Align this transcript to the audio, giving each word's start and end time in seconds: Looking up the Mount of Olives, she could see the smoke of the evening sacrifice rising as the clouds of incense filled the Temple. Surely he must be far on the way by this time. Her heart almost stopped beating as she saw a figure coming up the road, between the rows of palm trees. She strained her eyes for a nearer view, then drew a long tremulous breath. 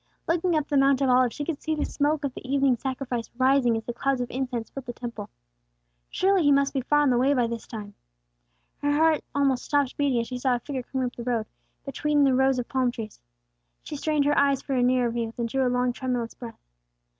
Looking 0.27 0.55
up 0.55 0.67
the 0.67 0.77
Mount 0.77 0.99
of 1.01 1.09
Olives, 1.11 1.35
she 1.35 1.45
could 1.45 1.61
see 1.61 1.75
the 1.75 1.85
smoke 1.85 2.23
of 2.23 2.33
the 2.33 2.41
evening 2.43 2.75
sacrifice 2.75 3.29
rising 3.37 3.77
as 3.77 3.83
the 3.83 3.93
clouds 3.93 4.19
of 4.19 4.31
incense 4.31 4.71
filled 4.71 4.87
the 4.87 4.93
Temple. 4.93 5.29
Surely 6.09 6.41
he 6.41 6.51
must 6.51 6.73
be 6.73 6.81
far 6.81 7.01
on 7.01 7.11
the 7.11 7.19
way 7.19 7.35
by 7.35 7.45
this 7.45 7.67
time. 7.67 7.93
Her 8.81 8.91
heart 8.93 9.23
almost 9.35 9.63
stopped 9.63 9.95
beating 9.97 10.19
as 10.19 10.25
she 10.25 10.39
saw 10.39 10.55
a 10.55 10.59
figure 10.59 10.81
coming 10.81 11.05
up 11.05 11.15
the 11.15 11.21
road, 11.23 11.45
between 11.85 12.23
the 12.23 12.33
rows 12.33 12.57
of 12.57 12.67
palm 12.67 12.89
trees. 12.89 13.21
She 13.83 13.95
strained 13.95 14.25
her 14.25 14.35
eyes 14.35 14.63
for 14.63 14.73
a 14.73 14.81
nearer 14.81 15.11
view, 15.11 15.35
then 15.37 15.45
drew 15.45 15.67
a 15.67 15.69
long 15.69 15.93
tremulous 15.93 16.33
breath. 16.33 16.57